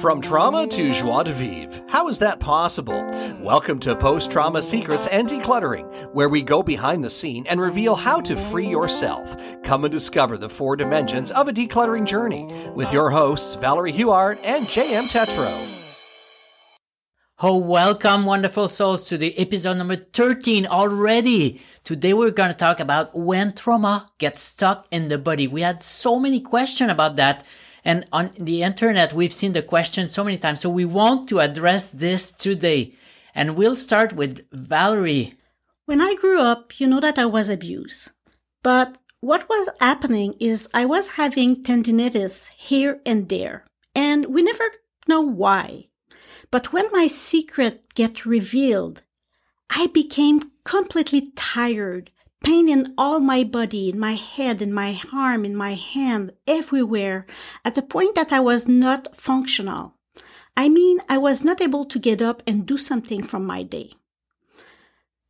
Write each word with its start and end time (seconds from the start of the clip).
From 0.00 0.22
trauma 0.22 0.66
to 0.66 0.92
joie 0.92 1.24
de 1.24 1.32
vivre. 1.32 1.84
How 1.90 2.08
is 2.08 2.18
that 2.20 2.40
possible? 2.40 3.06
Welcome 3.42 3.78
to 3.80 3.94
Post 3.94 4.32
Trauma 4.32 4.62
Secrets 4.62 5.06
and 5.08 5.28
Decluttering, 5.28 6.14
where 6.14 6.30
we 6.30 6.40
go 6.40 6.62
behind 6.62 7.04
the 7.04 7.10
scene 7.10 7.44
and 7.46 7.60
reveal 7.60 7.94
how 7.94 8.18
to 8.22 8.34
free 8.34 8.66
yourself. 8.66 9.36
Come 9.64 9.84
and 9.84 9.92
discover 9.92 10.38
the 10.38 10.48
four 10.48 10.74
dimensions 10.74 11.30
of 11.32 11.48
a 11.48 11.52
decluttering 11.52 12.06
journey 12.06 12.46
with 12.74 12.94
your 12.94 13.10
hosts, 13.10 13.56
Valerie 13.56 13.92
Huart 13.92 14.38
and 14.42 14.64
JM 14.64 15.04
Tetro. 15.12 15.74
Oh, 17.42 17.58
welcome, 17.58 18.24
wonderful 18.24 18.68
souls, 18.68 19.06
to 19.08 19.18
the 19.18 19.38
episode 19.38 19.76
number 19.76 19.96
13 19.96 20.66
already. 20.66 21.60
Today 21.84 22.14
we're 22.14 22.30
going 22.30 22.50
to 22.50 22.56
talk 22.56 22.80
about 22.80 23.14
when 23.14 23.52
trauma 23.52 24.06
gets 24.16 24.40
stuck 24.40 24.86
in 24.90 25.08
the 25.08 25.18
body. 25.18 25.46
We 25.46 25.60
had 25.60 25.82
so 25.82 26.18
many 26.18 26.40
questions 26.40 26.90
about 26.90 27.16
that 27.16 27.44
and 27.84 28.06
on 28.12 28.32
the 28.38 28.62
internet, 28.62 29.12
we've 29.12 29.32
seen 29.32 29.52
the 29.52 29.62
question 29.62 30.08
so 30.08 30.24
many 30.24 30.38
times. 30.38 30.60
So 30.60 30.70
we 30.70 30.84
want 30.84 31.28
to 31.28 31.40
address 31.40 31.90
this 31.90 32.32
today. 32.32 32.94
And 33.34 33.56
we'll 33.56 33.76
start 33.76 34.14
with 34.14 34.46
Valerie. 34.50 35.34
When 35.86 36.00
I 36.00 36.14
grew 36.14 36.40
up, 36.40 36.80
you 36.80 36.86
know 36.86 37.00
that 37.00 37.18
I 37.18 37.26
was 37.26 37.48
abused. 37.48 38.10
But 38.62 38.98
what 39.20 39.48
was 39.48 39.68
happening 39.80 40.34
is 40.40 40.68
I 40.74 40.84
was 40.84 41.10
having 41.10 41.56
tendinitis 41.56 42.52
here 42.54 43.00
and 43.06 43.28
there. 43.28 43.64
And 43.94 44.26
we 44.26 44.42
never 44.42 44.64
know 45.06 45.22
why. 45.22 45.88
But 46.50 46.72
when 46.72 46.90
my 46.92 47.06
secret 47.06 47.94
get 47.94 48.26
revealed, 48.26 49.02
I 49.70 49.88
became 49.88 50.52
completely 50.64 51.30
tired, 51.36 52.10
pain 52.48 52.66
in 52.66 52.94
all 52.96 53.20
my 53.20 53.44
body, 53.44 53.90
in 53.90 53.98
my 53.98 54.14
head, 54.14 54.62
in 54.62 54.72
my 54.72 54.98
arm, 55.12 55.44
in 55.44 55.54
my 55.54 55.74
hand, 55.74 56.32
everywhere, 56.46 57.26
at 57.62 57.74
the 57.74 57.82
point 57.82 58.14
that 58.14 58.32
I 58.32 58.40
was 58.40 58.66
not 58.66 59.14
functional. 59.14 59.96
I 60.56 60.70
mean, 60.70 61.00
I 61.10 61.18
was 61.18 61.44
not 61.44 61.60
able 61.60 61.84
to 61.84 61.98
get 61.98 62.22
up 62.22 62.42
and 62.46 62.64
do 62.64 62.78
something 62.78 63.22
from 63.22 63.44
my 63.44 63.62
day. 63.64 63.92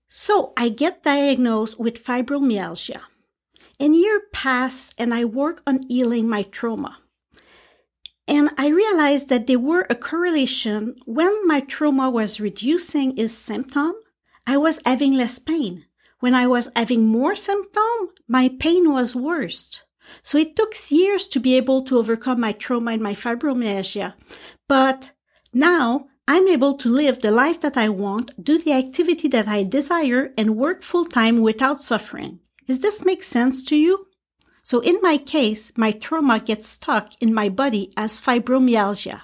So 0.08 0.52
I 0.56 0.68
get 0.68 1.02
diagnosed 1.02 1.80
with 1.80 2.04
fibromyalgia. 2.04 3.00
And 3.80 3.96
year 3.96 4.22
pass 4.32 4.94
and 4.96 5.12
I 5.12 5.24
work 5.24 5.60
on 5.66 5.80
healing 5.88 6.28
my 6.28 6.42
trauma. 6.42 6.98
And 8.28 8.50
I 8.56 8.68
realized 8.68 9.28
that 9.30 9.48
there 9.48 9.58
were 9.58 9.88
a 9.90 9.96
correlation 9.96 10.94
when 11.04 11.34
my 11.48 11.60
trauma 11.62 12.10
was 12.10 12.40
reducing 12.40 13.18
its 13.18 13.32
symptom, 13.32 13.94
I 14.46 14.56
was 14.56 14.80
having 14.86 15.14
less 15.14 15.40
pain. 15.40 15.87
When 16.20 16.34
I 16.34 16.46
was 16.46 16.70
having 16.74 17.06
more 17.06 17.36
symptoms, 17.36 18.10
my 18.26 18.50
pain 18.58 18.92
was 18.92 19.14
worse. 19.14 19.82
So 20.22 20.38
it 20.38 20.56
took 20.56 20.72
years 20.90 21.28
to 21.28 21.40
be 21.40 21.56
able 21.56 21.82
to 21.84 21.98
overcome 21.98 22.40
my 22.40 22.52
trauma 22.52 22.92
and 22.92 23.02
my 23.02 23.14
fibromyalgia. 23.14 24.14
But 24.68 25.12
now 25.52 26.06
I'm 26.26 26.48
able 26.48 26.74
to 26.78 26.88
live 26.88 27.20
the 27.20 27.30
life 27.30 27.60
that 27.60 27.76
I 27.76 27.88
want, 27.88 28.32
do 28.42 28.58
the 28.58 28.72
activity 28.72 29.28
that 29.28 29.48
I 29.48 29.62
desire, 29.62 30.32
and 30.36 30.56
work 30.56 30.82
full 30.82 31.04
time 31.04 31.40
without 31.40 31.80
suffering. 31.80 32.40
Does 32.66 32.80
this 32.80 33.04
make 33.04 33.22
sense 33.22 33.64
to 33.66 33.76
you? 33.76 34.06
So 34.62 34.80
in 34.80 34.98
my 35.00 35.16
case, 35.16 35.72
my 35.76 35.92
trauma 35.92 36.40
gets 36.40 36.68
stuck 36.68 37.12
in 37.20 37.32
my 37.32 37.48
body 37.48 37.92
as 37.96 38.20
fibromyalgia. 38.20 39.22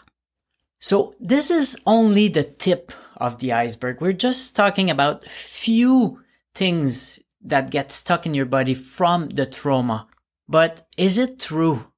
So 0.80 1.12
this 1.20 1.50
is 1.50 1.76
only 1.86 2.28
the 2.28 2.44
tip 2.44 2.92
of 3.18 3.38
the 3.38 3.52
iceberg. 3.52 4.00
We're 4.00 4.12
just 4.12 4.56
talking 4.56 4.88
about 4.88 5.26
few 5.26 6.23
things 6.54 7.18
that 7.42 7.70
get 7.70 7.92
stuck 7.92 8.26
in 8.26 8.34
your 8.34 8.46
body 8.46 8.74
from 8.74 9.28
the 9.28 9.46
trauma. 9.46 10.06
But 10.48 10.86
is 10.96 11.18
it 11.18 11.38
true? 11.38 11.92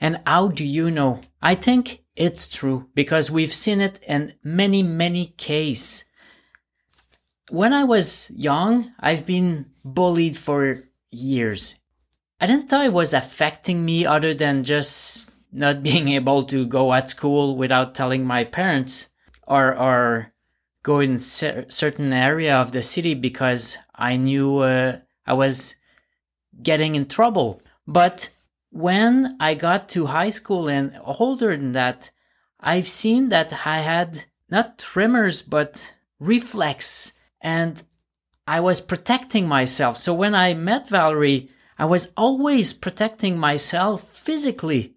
And 0.00 0.20
how 0.26 0.48
do 0.48 0.64
you 0.64 0.90
know? 0.90 1.20
I 1.40 1.54
think 1.54 2.02
it's 2.14 2.48
true 2.48 2.88
because 2.94 3.30
we've 3.30 3.54
seen 3.54 3.80
it 3.80 3.98
in 4.06 4.34
many, 4.42 4.82
many 4.82 5.26
cases. 5.26 6.04
When 7.50 7.72
I 7.72 7.84
was 7.84 8.30
young, 8.36 8.92
I've 8.98 9.26
been 9.26 9.66
bullied 9.84 10.36
for 10.36 10.78
years. 11.10 11.76
I 12.40 12.46
didn't 12.46 12.68
thought 12.68 12.84
it 12.84 12.92
was 12.92 13.14
affecting 13.14 13.84
me 13.84 14.06
other 14.06 14.34
than 14.34 14.64
just 14.64 15.32
not 15.52 15.82
being 15.84 16.08
able 16.08 16.42
to 16.44 16.66
go 16.66 16.92
at 16.92 17.08
school 17.08 17.56
without 17.56 17.94
telling 17.94 18.24
my 18.24 18.44
parents 18.44 19.10
or, 19.46 19.76
or 19.76 20.31
go 20.82 21.00
in 21.00 21.18
cer- 21.18 21.66
certain 21.68 22.12
area 22.12 22.56
of 22.56 22.72
the 22.72 22.82
city 22.82 23.14
because 23.14 23.78
I 23.94 24.16
knew 24.16 24.58
uh, 24.58 24.98
I 25.26 25.32
was 25.32 25.76
getting 26.62 26.94
in 26.94 27.06
trouble. 27.06 27.62
But 27.86 28.30
when 28.70 29.36
I 29.38 29.54
got 29.54 29.88
to 29.90 30.06
high 30.06 30.30
school 30.30 30.68
and 30.68 30.98
older 31.04 31.56
than 31.56 31.72
that, 31.72 32.10
I've 32.60 32.88
seen 32.88 33.28
that 33.30 33.66
I 33.66 33.80
had 33.80 34.24
not 34.50 34.78
tremors, 34.78 35.42
but 35.42 35.94
reflex 36.18 37.12
and 37.40 37.82
I 38.46 38.60
was 38.60 38.80
protecting 38.80 39.46
myself. 39.46 39.96
So 39.96 40.14
when 40.14 40.34
I 40.34 40.54
met 40.54 40.88
Valerie, 40.88 41.50
I 41.78 41.84
was 41.84 42.12
always 42.16 42.72
protecting 42.72 43.38
myself 43.38 44.04
physically. 44.04 44.94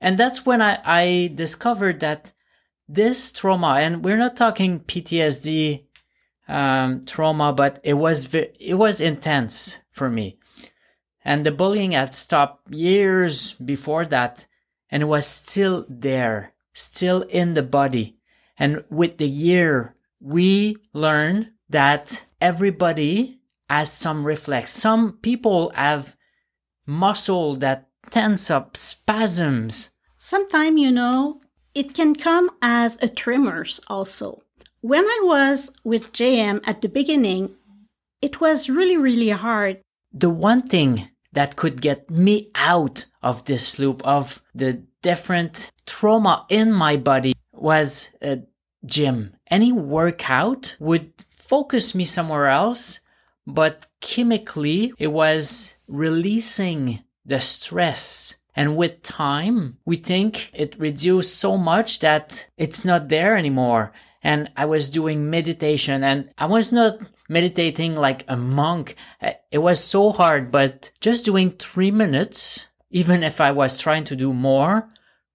And 0.00 0.18
that's 0.18 0.44
when 0.44 0.62
I, 0.62 0.78
I 0.84 1.32
discovered 1.34 2.00
that 2.00 2.32
this 2.88 3.32
trauma, 3.32 3.76
and 3.80 4.04
we're 4.04 4.16
not 4.16 4.36
talking 4.36 4.80
PTSD 4.80 5.84
um, 6.48 7.04
trauma, 7.04 7.52
but 7.52 7.80
it 7.82 7.94
was 7.94 8.34
it 8.34 8.78
was 8.78 9.00
intense 9.00 9.80
for 9.90 10.08
me, 10.08 10.38
and 11.24 11.44
the 11.44 11.50
bullying 11.50 11.92
had 11.92 12.14
stopped 12.14 12.72
years 12.72 13.52
before 13.54 14.04
that, 14.06 14.46
and 14.90 15.02
it 15.02 15.06
was 15.06 15.26
still 15.26 15.84
there, 15.88 16.52
still 16.72 17.22
in 17.22 17.54
the 17.54 17.62
body, 17.62 18.16
and 18.58 18.84
with 18.90 19.18
the 19.18 19.28
year, 19.28 19.94
we 20.20 20.76
learned 20.92 21.50
that 21.68 22.26
everybody 22.40 23.40
has 23.68 23.92
some 23.92 24.24
reflex. 24.24 24.70
Some 24.70 25.14
people 25.14 25.70
have 25.70 26.16
muscle 26.86 27.56
that 27.56 27.88
tense 28.10 28.50
up, 28.50 28.76
spasms. 28.76 29.90
Sometimes, 30.18 30.80
you 30.80 30.92
know, 30.92 31.40
it 31.76 31.92
can 31.92 32.14
come 32.14 32.50
as 32.62 33.00
a 33.02 33.08
tremors 33.08 33.80
also. 33.86 34.42
When 34.80 35.04
I 35.04 35.20
was 35.24 35.76
with 35.84 36.10
JM 36.12 36.62
at 36.66 36.80
the 36.80 36.88
beginning, 36.88 37.54
it 38.22 38.40
was 38.40 38.70
really, 38.70 38.96
really 38.96 39.28
hard. 39.28 39.82
The 40.10 40.30
one 40.30 40.62
thing 40.62 41.10
that 41.34 41.56
could 41.56 41.82
get 41.82 42.08
me 42.08 42.50
out 42.54 43.04
of 43.22 43.44
this 43.44 43.78
loop 43.78 44.00
of 44.06 44.42
the 44.54 44.84
different 45.02 45.70
trauma 45.84 46.46
in 46.48 46.72
my 46.72 46.96
body 46.96 47.34
was 47.52 48.16
a 48.22 48.38
gym. 48.86 49.34
Any 49.50 49.70
workout 49.70 50.76
would 50.80 51.12
focus 51.28 51.94
me 51.94 52.06
somewhere 52.06 52.46
else, 52.46 53.00
but 53.46 53.86
chemically 54.00 54.94
it 54.98 55.08
was 55.08 55.76
releasing 55.86 57.04
the 57.26 57.40
stress 57.40 58.36
and 58.56 58.74
with 58.74 59.02
time, 59.02 59.76
we 59.84 59.96
think 59.96 60.50
it 60.58 60.78
reduced 60.78 61.36
so 61.36 61.58
much 61.58 61.98
that 62.00 62.48
it's 62.56 62.86
not 62.86 63.10
there 63.10 63.36
anymore. 63.36 63.92
And 64.22 64.50
I 64.56 64.64
was 64.64 64.88
doing 64.88 65.28
meditation 65.28 66.02
and 66.02 66.30
I 66.38 66.46
was 66.46 66.72
not 66.72 66.98
meditating 67.28 67.94
like 67.94 68.24
a 68.26 68.36
monk. 68.36 68.96
It 69.52 69.58
was 69.58 69.84
so 69.84 70.10
hard, 70.10 70.50
but 70.50 70.90
just 71.00 71.26
doing 71.26 71.50
three 71.50 71.90
minutes, 71.90 72.68
even 72.90 73.22
if 73.22 73.42
I 73.42 73.52
was 73.52 73.76
trying 73.76 74.04
to 74.04 74.16
do 74.16 74.32
more, 74.32 74.88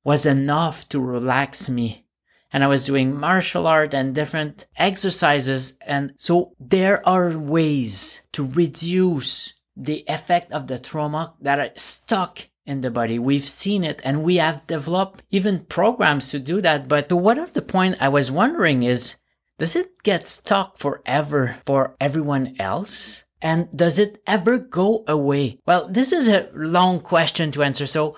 was 0.04 0.26
enough 0.26 0.90
to 0.90 1.00
relax 1.00 1.70
me. 1.70 2.08
And 2.52 2.64
I 2.64 2.68
was 2.68 2.86
doing 2.86 3.16
martial 3.16 3.68
art 3.68 3.94
and 3.94 4.16
different 4.16 4.66
exercises. 4.76 5.78
And 5.86 6.16
so 6.18 6.54
there 6.60 7.08
are 7.08 7.38
ways 7.38 8.24
to 8.34 8.46
reduce 8.48 9.54
the 9.78 10.04
effect 10.08 10.52
of 10.52 10.68
the 10.68 10.80
trauma 10.80 11.34
that 11.40 11.60
are 11.60 11.70
stuck 11.76 12.50
in 12.66 12.82
the 12.82 12.92
body. 12.92 13.20
We've 13.20 13.48
seen 13.48 13.84
it 13.84 14.02
and 14.04 14.24
we 14.24 14.36
have 14.36 14.68
developed 14.68 15.24
even 15.32 15.66
programs 15.66 16.30
to 16.32 16.40
do 16.40 16.62
that. 16.62 16.88
But 16.88 17.12
what 17.12 17.38
of 17.38 17.54
the 17.54 17.62
point 17.62 17.98
I 18.00 18.10
was 18.10 18.32
wondering 18.32 18.84
is, 18.84 19.18
does 19.58 19.76
it 19.76 20.04
get 20.04 20.28
stuck 20.28 20.78
forever 20.78 21.58
for 21.66 21.96
everyone 22.00 22.56
else? 22.60 23.26
And 23.42 23.72
does 23.72 23.98
it 23.98 24.22
ever 24.28 24.58
go 24.58 25.04
away? 25.08 25.60
Well, 25.66 25.88
this 25.88 26.12
is 26.12 26.30
a 26.30 26.50
long 26.54 27.00
question 27.00 27.52
to 27.52 27.64
answer. 27.64 27.88
So 27.88 28.16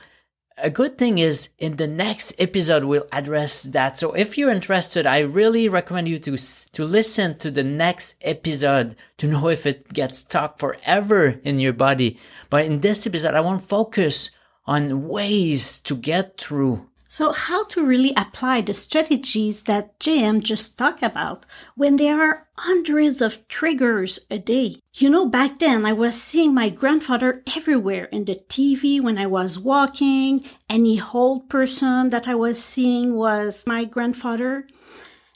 a 0.57 0.69
good 0.69 0.97
thing 0.97 1.17
is 1.17 1.49
in 1.57 1.77
the 1.77 1.87
next 1.87 2.39
episode 2.39 2.83
we'll 2.83 3.07
address 3.11 3.63
that. 3.63 3.97
So 3.97 4.13
if 4.13 4.37
you're 4.37 4.51
interested, 4.51 5.05
I 5.05 5.19
really 5.19 5.67
recommend 5.69 6.07
you 6.07 6.19
to 6.19 6.37
to 6.37 6.85
listen 6.85 7.37
to 7.39 7.49
the 7.49 7.63
next 7.63 8.17
episode 8.21 8.95
to 9.17 9.27
know 9.27 9.47
if 9.49 9.65
it 9.65 9.91
gets 9.93 10.19
stuck 10.19 10.59
forever 10.59 11.39
in 11.43 11.59
your 11.59 11.73
body. 11.73 12.19
But 12.49 12.65
in 12.65 12.81
this 12.81 13.07
episode, 13.07 13.33
I 13.33 13.41
want 13.41 13.61
to 13.61 13.67
focus 13.67 14.31
on 14.65 15.07
ways 15.07 15.79
to 15.79 15.95
get 15.95 16.37
through. 16.37 16.89
So, 17.13 17.31
how 17.31 17.65
to 17.65 17.85
really 17.85 18.11
apply 18.17 18.61
the 18.61 18.73
strategies 18.73 19.61
that 19.69 19.99
JM 19.99 20.41
just 20.41 20.79
talked 20.79 21.03
about 21.03 21.45
when 21.75 21.97
there 21.97 22.19
are 22.19 22.47
hundreds 22.57 23.21
of 23.21 23.47
triggers 23.47 24.19
a 24.31 24.39
day? 24.39 24.77
You 24.95 25.11
know, 25.11 25.27
back 25.27 25.59
then 25.59 25.85
I 25.85 25.93
was 25.93 26.19
seeing 26.19 26.55
my 26.55 26.69
grandfather 26.69 27.43
everywhere 27.55 28.05
in 28.05 28.25
the 28.25 28.33
TV 28.33 28.99
when 28.99 29.19
I 29.19 29.27
was 29.27 29.59
walking. 29.59 30.43
Any 30.67 30.99
old 31.13 31.51
person 31.51 32.09
that 32.09 32.27
I 32.27 32.33
was 32.33 32.63
seeing 32.63 33.13
was 33.13 33.67
my 33.67 33.85
grandfather. 33.85 34.65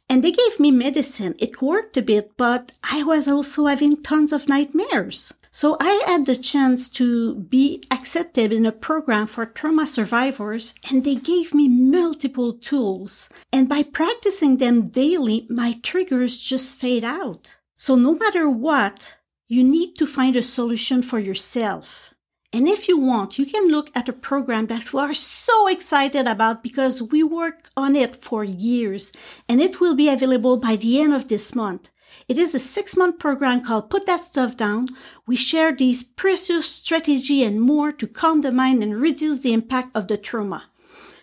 And 0.10 0.24
they 0.24 0.32
gave 0.32 0.60
me 0.60 0.72
medicine. 0.72 1.36
It 1.38 1.62
worked 1.62 1.96
a 1.96 2.02
bit, 2.02 2.32
but 2.38 2.72
I 2.92 3.04
was 3.04 3.28
also 3.28 3.68
having 3.68 4.02
tons 4.02 4.32
of 4.34 4.50
nightmares. 4.50 5.32
So 5.60 5.76
I 5.80 6.04
had 6.06 6.28
the 6.28 6.36
chance 6.36 6.88
to 7.02 7.34
be 7.34 7.82
accepted 7.90 8.54
in 8.54 8.64
a 8.64 8.72
program 8.72 9.26
for 9.26 9.44
trauma 9.44 9.88
survivors 9.88 10.76
and 10.88 11.04
they 11.04 11.16
gave 11.16 11.52
me 11.52 11.68
multiple 11.68 12.54
tools. 12.54 13.28
And 13.52 13.68
by 13.68 13.82
practicing 13.82 14.58
them 14.58 14.90
daily, 14.90 15.48
my 15.50 15.80
triggers 15.82 16.44
just 16.44 16.76
fade 16.76 17.04
out. 17.04 17.56
So 17.76 17.96
no 17.96 18.14
matter 18.14 18.48
what, 18.48 19.18
you 19.48 19.64
need 19.64 19.96
to 19.96 20.06
find 20.06 20.36
a 20.36 20.44
solution 20.44 21.02
for 21.02 21.18
yourself. 21.18 22.14
And 22.54 22.68
if 22.68 22.88
you 22.88 23.00
want, 23.00 23.40
you 23.40 23.48
can 23.48 23.68
look 23.68 23.90
at 23.96 24.08
a 24.08 24.14
program 24.14 24.68
that 24.68 24.94
we 24.94 25.00
are 25.00 25.16
so 25.16 25.68
excited 25.68 26.28
about 26.28 26.62
because 26.62 27.02
we 27.02 27.24
worked 27.24 27.72
on 27.76 27.96
it 27.96 28.16
for 28.16 28.44
years 28.44 29.12
and 29.50 29.60
it 29.60 29.80
will 29.82 29.96
be 29.96 30.08
available 30.08 30.58
by 30.58 30.76
the 30.76 31.02
end 31.02 31.16
of 31.16 31.30
this 31.30 31.56
month. 31.56 31.90
It 32.28 32.38
is 32.38 32.54
a 32.54 32.60
six 32.60 32.96
month 32.96 33.18
program 33.20 33.64
called 33.64 33.90
Put 33.90 34.06
That 34.06 34.24
Stuff 34.24 34.56
Down. 34.58 34.88
We 35.26 35.36
share 35.36 35.76
these 35.76 36.04
precious 36.04 36.70
strategy 36.70 37.44
and 37.44 37.62
more 37.62 37.92
to 37.92 38.08
calm 38.08 38.42
the 38.42 38.52
mind 38.52 38.84
and 38.84 39.00
reduce 39.00 39.40
the 39.40 39.54
impact 39.54 39.96
of 39.96 40.08
the 40.08 40.18
trauma. 40.18 40.66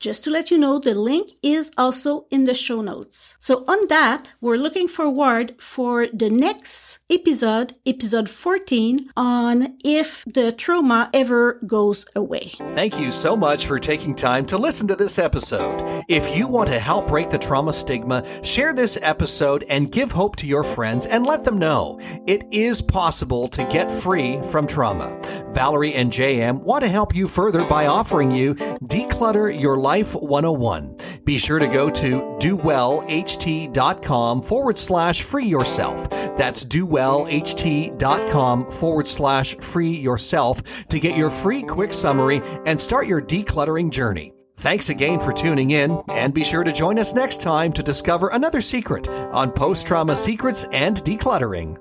Just 0.00 0.24
to 0.24 0.30
let 0.30 0.50
you 0.50 0.56
know, 0.56 0.78
the 0.78 0.94
link 0.94 1.32
is 1.42 1.70
also 1.76 2.24
in 2.30 2.46
the 2.46 2.54
show 2.54 2.80
notes. 2.80 3.36
So 3.38 3.66
on 3.68 3.86
that, 3.88 4.32
we're 4.40 4.56
looking 4.56 4.88
forward 4.88 5.60
for 5.60 6.06
the 6.06 6.30
next 6.30 7.00
episode, 7.10 7.74
episode 7.84 8.30
14, 8.30 9.10
on 9.14 9.76
if 9.84 10.24
the 10.24 10.52
trauma 10.52 11.10
ever 11.12 11.60
goes 11.66 12.06
away. 12.16 12.52
Thank 12.68 12.98
you 12.98 13.10
so 13.10 13.36
much 13.36 13.66
for 13.66 13.78
taking 13.78 14.14
time 14.14 14.46
to 14.46 14.56
listen 14.56 14.88
to 14.88 14.96
this 14.96 15.18
episode. 15.18 15.82
If 16.08 16.34
you 16.34 16.48
want 16.48 16.72
to 16.72 16.80
help 16.80 17.08
break 17.08 17.28
the 17.28 17.36
trauma 17.36 17.74
stigma, 17.74 18.24
share 18.42 18.72
this 18.72 18.98
episode 19.02 19.64
and 19.68 19.92
give 19.92 20.12
hope 20.12 20.34
to 20.36 20.46
your 20.46 20.64
friends 20.64 21.04
and 21.04 21.26
let 21.26 21.44
them 21.44 21.58
know 21.58 22.00
it 22.26 22.44
is 22.50 22.80
possible 22.80 23.48
to 23.48 23.64
get 23.64 23.90
free 23.90 24.40
from 24.50 24.66
trauma. 24.66 25.20
Valerie 25.52 25.92
and 25.92 26.10
JM 26.10 26.64
want 26.64 26.84
to 26.84 26.88
help 26.88 27.14
you 27.14 27.28
further 27.28 27.66
by 27.66 27.84
offering 27.84 28.30
you 28.30 28.54
Declutter 28.54 29.60
Your 29.60 29.76
Life 29.76 29.89
Life 29.90 30.14
101. 30.14 31.24
Be 31.24 31.36
sure 31.36 31.58
to 31.58 31.66
go 31.66 31.90
to 31.90 32.20
dowellht.com 32.38 34.40
forward 34.40 34.78
slash 34.78 35.22
free 35.22 35.46
yourself. 35.46 36.08
That's 36.38 36.64
dowellht.com 36.64 38.64
forward 38.66 39.06
slash 39.08 39.56
free 39.56 39.90
yourself 39.90 40.86
to 40.86 41.00
get 41.00 41.18
your 41.18 41.28
free 41.28 41.64
quick 41.64 41.92
summary 41.92 42.40
and 42.66 42.80
start 42.80 43.08
your 43.08 43.20
decluttering 43.20 43.90
journey. 43.90 44.32
Thanks 44.58 44.90
again 44.90 45.18
for 45.18 45.32
tuning 45.32 45.72
in, 45.72 46.00
and 46.10 46.32
be 46.32 46.44
sure 46.44 46.62
to 46.62 46.70
join 46.70 46.96
us 46.96 47.12
next 47.12 47.40
time 47.40 47.72
to 47.72 47.82
discover 47.82 48.28
another 48.28 48.60
secret 48.60 49.08
on 49.32 49.50
post 49.50 49.88
trauma 49.88 50.14
secrets 50.14 50.68
and 50.70 50.98
decluttering. 50.98 51.76